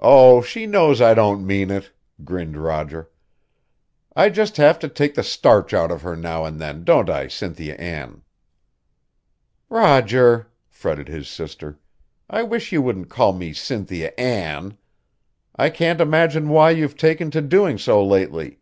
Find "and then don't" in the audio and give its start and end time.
6.46-7.10